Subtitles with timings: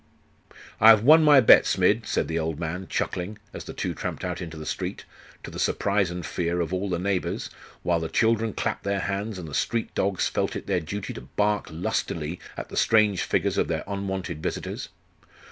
[0.79, 4.25] 'I have won my bet, Smid,' said the old man, chuckling, as the two tramped
[4.25, 5.05] out into the street,
[5.43, 7.51] to the surprise and fear of all the neighbours,
[7.83, 11.21] while the children clapped their hands, and the street dogs felt it their duty to
[11.21, 14.89] bark lustily at the strange figures of their unwonted visitors.